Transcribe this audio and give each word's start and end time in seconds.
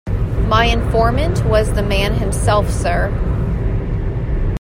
My 0.47 0.65
informant 0.65 1.45
was 1.45 1.71
the 1.73 1.83
man 1.83 2.15
himself, 2.15 2.67
sir. 2.71 3.09